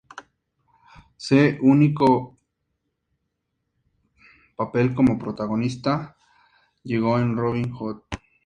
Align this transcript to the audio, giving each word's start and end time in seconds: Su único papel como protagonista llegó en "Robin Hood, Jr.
Su 1.17 1.35
único 1.61 2.35
papel 4.55 4.95
como 4.95 5.19
protagonista 5.19 6.17
llegó 6.83 7.19
en 7.19 7.37
"Robin 7.37 7.71
Hood, 7.71 7.97
Jr. 8.09 8.21